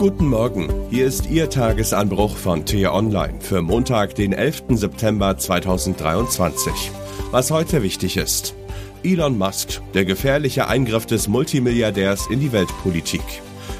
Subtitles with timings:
[0.00, 4.62] Guten Morgen, hier ist Ihr Tagesanbruch von T-Online für Montag, den 11.
[4.70, 6.90] September 2023.
[7.32, 8.54] Was heute wichtig ist.
[9.04, 13.20] Elon Musk, der gefährliche Eingriff des Multimilliardärs in die Weltpolitik.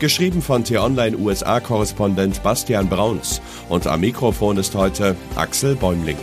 [0.00, 3.40] Geschrieben von T-Online USA-Korrespondent Bastian Brauns
[3.70, 6.18] und am Mikrofon ist heute Axel Bäumling.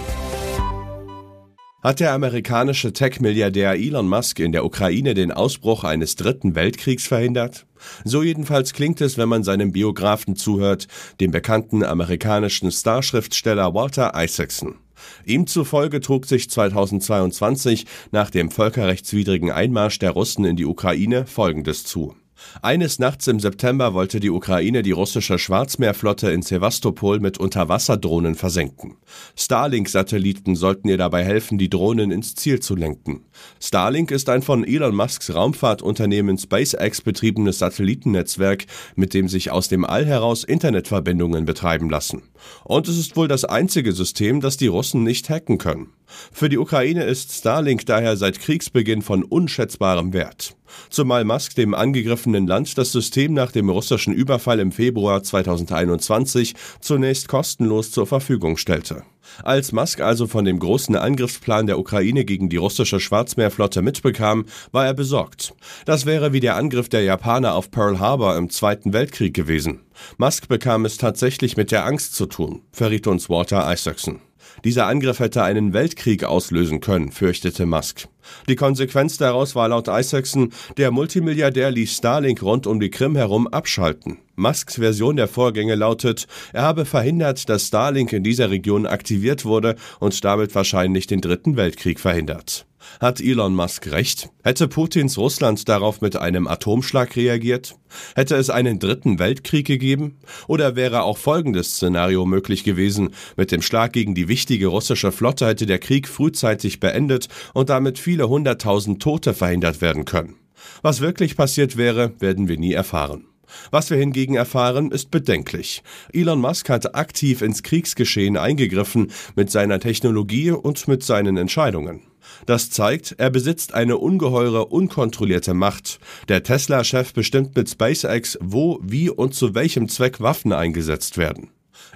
[1.82, 7.66] Hat der amerikanische Tech-Milliardär Elon Musk in der Ukraine den Ausbruch eines dritten Weltkriegs verhindert?
[8.04, 10.90] So jedenfalls klingt es, wenn man seinem Biografen zuhört,
[11.22, 14.76] dem bekannten amerikanischen Starschriftsteller Walter Isaacson.
[15.24, 21.86] Ihm zufolge trug sich 2022 nach dem völkerrechtswidrigen Einmarsch der Russen in die Ukraine Folgendes
[21.86, 22.14] zu.
[22.62, 28.98] Eines Nachts im September wollte die Ukraine die russische Schwarzmeerflotte in Sevastopol mit Unterwasserdrohnen versenken.
[29.36, 33.26] Starlink-Satelliten sollten ihr dabei helfen, die Drohnen ins Ziel zu lenken.
[33.62, 38.66] Starlink ist ein von Elon Musks Raumfahrtunternehmen SpaceX betriebenes Satellitennetzwerk,
[38.96, 42.24] mit dem sich aus dem All heraus Internetverbindungen betreiben lassen.
[42.64, 45.94] Und es ist wohl das einzige System, das die Russen nicht hacken können.
[46.32, 50.56] Für die Ukraine ist Starlink daher seit Kriegsbeginn von unschätzbarem Wert.
[50.90, 57.28] Zumal Musk dem angegriffenen Land das System nach dem russischen Überfall im Februar 2021 zunächst
[57.28, 59.04] kostenlos zur Verfügung stellte.
[59.44, 64.86] Als Musk also von dem großen Angriffsplan der Ukraine gegen die russische Schwarzmeerflotte mitbekam, war
[64.86, 65.54] er besorgt.
[65.86, 69.82] Das wäre wie der Angriff der Japaner auf Pearl Harbor im Zweiten Weltkrieg gewesen.
[70.18, 74.20] Musk bekam es tatsächlich mit der Angst zu tun, verriet uns Walter Isaacson.
[74.64, 78.08] Dieser Angriff hätte einen Weltkrieg auslösen können, fürchtete Musk.
[78.48, 83.48] Die Konsequenz daraus war laut Isaacson, der Multimilliardär ließ Starlink rund um die Krim herum
[83.48, 84.20] abschalten.
[84.36, 89.76] Musks Version der Vorgänge lautet, er habe verhindert, dass Starlink in dieser Region aktiviert wurde
[90.00, 92.66] und damit wahrscheinlich den Dritten Weltkrieg verhindert.
[93.00, 94.30] Hat Elon Musk recht?
[94.44, 97.76] Hätte Putins Russland darauf mit einem Atomschlag reagiert?
[98.16, 100.18] Hätte es einen dritten Weltkrieg gegeben?
[100.48, 103.10] Oder wäre auch folgendes Szenario möglich gewesen?
[103.38, 108.00] Mit dem Schlag gegen die wichtige russische Flotte hätte der Krieg frühzeitig beendet und damit
[108.00, 110.36] viele hunderttausend Tote verhindert werden können.
[110.82, 113.26] Was wirklich passiert wäre, werden wir nie erfahren.
[113.72, 115.84] Was wir hingegen erfahren, ist bedenklich.
[116.14, 122.02] Elon Musk hat aktiv ins Kriegsgeschehen eingegriffen mit seiner Technologie und mit seinen Entscheidungen.
[122.46, 126.00] Das zeigt, er besitzt eine ungeheure, unkontrollierte Macht.
[126.28, 131.50] Der Tesla-Chef bestimmt mit SpaceX, wo, wie und zu welchem Zweck Waffen eingesetzt werden.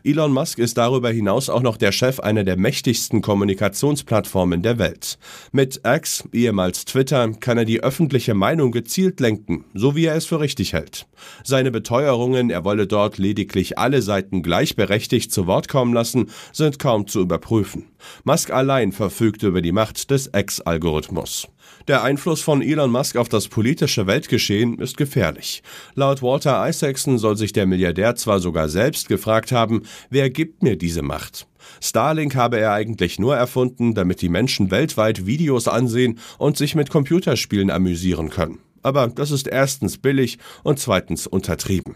[0.04, 5.18] Elon Musk ist darüber hinaus auch noch der Chef einer der mächtigsten Kommunikationsplattformen der Welt.
[5.52, 10.26] Mit X, ehemals Twitter, kann er die öffentliche Meinung gezielt lenken, so wie er es
[10.26, 11.08] für richtig hält.
[11.44, 17.08] Seine Beteuerungen, er wolle dort lediglich alle Seiten gleichberechtigt zu Wort kommen lassen, sind kaum
[17.08, 17.86] zu überprüfen.
[18.24, 21.48] Musk allein verfügt über die Macht des X-Algorithmus.
[21.88, 25.64] Der Einfluss von Elon Musk auf das politische Weltgeschehen ist gefährlich.
[25.96, 30.78] Laut Walter Isaacson soll sich der Milliardär zwar sogar selbst gefragt haben, wer gibt mir
[30.78, 31.48] diese Macht?
[31.82, 36.90] Starlink habe er eigentlich nur erfunden, damit die Menschen weltweit Videos ansehen und sich mit
[36.90, 38.60] Computerspielen amüsieren können.
[38.82, 41.96] Aber das ist erstens billig und zweitens untertrieben.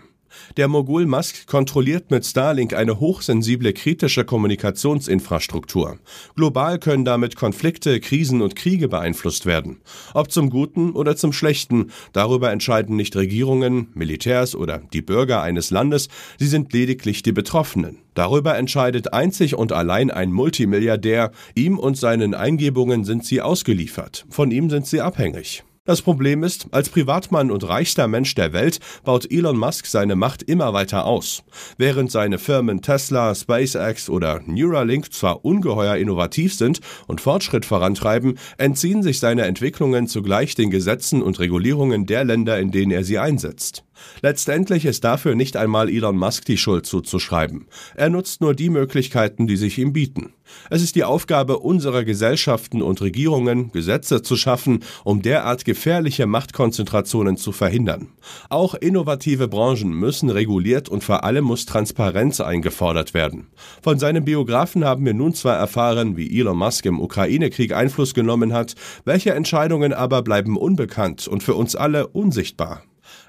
[0.58, 6.00] Der Mogul Musk kontrolliert mit Starlink eine hochsensible kritische Kommunikationsinfrastruktur.
[6.36, 9.82] Global können damit Konflikte, Krisen und Kriege beeinflusst werden.
[10.14, 15.72] Ob zum Guten oder zum Schlechten, darüber entscheiden nicht Regierungen, Militärs oder die Bürger eines
[15.72, 18.00] Landes, sie sind lediglich die Betroffenen.
[18.14, 24.50] Darüber entscheidet einzig und allein ein Multimilliardär, ihm und seinen Eingebungen sind sie ausgeliefert, von
[24.50, 25.64] ihm sind sie abhängig.
[25.88, 30.44] Das Problem ist, als Privatmann und reichster Mensch der Welt baut Elon Musk seine Macht
[30.44, 31.44] immer weiter aus.
[31.78, 39.02] Während seine Firmen Tesla, SpaceX oder Neuralink zwar ungeheuer innovativ sind und Fortschritt vorantreiben, entziehen
[39.02, 43.86] sich seine Entwicklungen zugleich den Gesetzen und Regulierungen der Länder, in denen er sie einsetzt.
[44.22, 47.68] Letztendlich ist dafür nicht einmal Elon Musk die Schuld zuzuschreiben.
[47.96, 50.34] Er nutzt nur die Möglichkeiten, die sich ihm bieten.
[50.70, 57.38] Es ist die Aufgabe unserer Gesellschaften und Regierungen, Gesetze zu schaffen, um derart gefährliche Machtkonzentrationen
[57.38, 58.10] zu verhindern.
[58.50, 63.48] Auch innovative Branchen müssen reguliert und vor allem muss Transparenz eingefordert werden.
[63.82, 68.54] Von seinem Biografen haben wir nun zwar erfahren, wie Elon Musk im Ukraine-Krieg Einfluss genommen
[68.54, 72.84] hat, welche Entscheidungen aber bleiben unbekannt und für uns alle unsichtbar.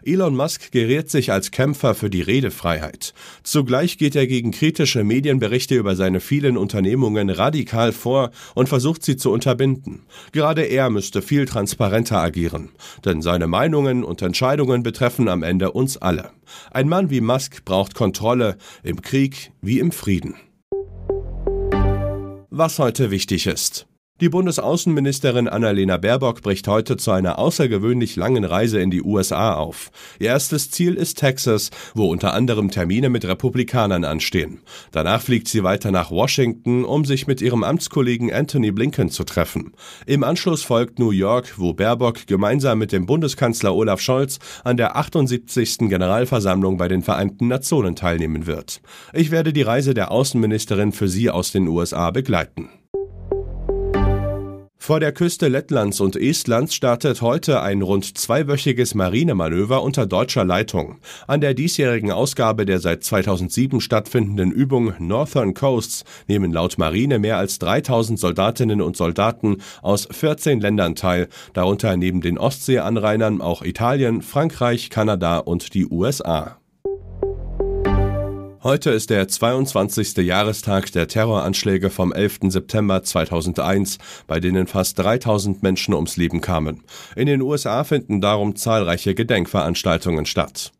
[0.05, 3.15] Elon Musk geriert sich als Kämpfer für die Redefreiheit.
[3.43, 9.17] Zugleich geht er gegen kritische Medienberichte über seine vielen Unternehmungen radikal vor und versucht sie
[9.17, 10.03] zu unterbinden.
[10.33, 12.71] Gerade er müsste viel transparenter agieren,
[13.05, 16.31] denn seine Meinungen und Entscheidungen betreffen am Ende uns alle.
[16.71, 20.37] Ein Mann wie Musk braucht Kontrolle im Krieg wie im Frieden.
[22.50, 23.88] Was heute wichtig ist.
[24.20, 29.93] Die Bundesaußenministerin Annalena Baerbock bricht heute zu einer außergewöhnlich langen Reise in die USA auf.
[30.19, 34.59] Ihr erstes Ziel ist Texas, wo unter anderem Termine mit Republikanern anstehen.
[34.91, 39.73] Danach fliegt sie weiter nach Washington, um sich mit ihrem Amtskollegen Anthony Blinken zu treffen.
[40.05, 44.97] Im Anschluss folgt New York, wo Baerbock gemeinsam mit dem Bundeskanzler Olaf Scholz an der
[44.97, 45.79] 78.
[45.79, 48.81] Generalversammlung bei den Vereinten Nationen teilnehmen wird.
[49.12, 52.69] Ich werde die Reise der Außenministerin für Sie aus den USA begleiten.
[54.88, 60.96] Vor der Küste Lettlands und Estlands startet heute ein rund zweiwöchiges Marinemanöver unter deutscher Leitung.
[61.26, 67.37] An der diesjährigen Ausgabe der seit 2007 stattfindenden Übung Northern Coasts nehmen laut Marine mehr
[67.37, 74.23] als 3000 Soldatinnen und Soldaten aus 14 Ländern teil, darunter neben den Ostseeanrainern auch Italien,
[74.23, 76.57] Frankreich, Kanada und die USA.
[78.64, 80.16] Heute ist der 22.
[80.16, 82.40] Jahrestag der Terroranschläge vom 11.
[82.49, 86.82] September 2001, bei denen fast 3000 Menschen ums Leben kamen.
[87.14, 90.72] In den USA finden darum zahlreiche Gedenkveranstaltungen statt.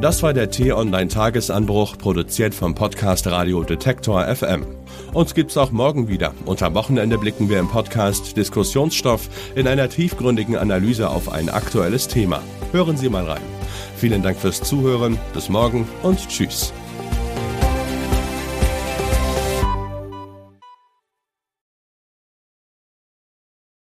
[0.00, 4.64] Das war der T-Online-Tagesanbruch, produziert vom Podcast Radio Detektor FM.
[5.12, 6.32] Uns gibt's auch morgen wieder.
[6.46, 12.40] Am Wochenende blicken wir im Podcast Diskussionsstoff in einer tiefgründigen Analyse auf ein aktuelles Thema.
[12.70, 13.42] Hören Sie mal rein.
[13.96, 16.72] Vielen Dank fürs Zuhören, bis morgen und tschüss.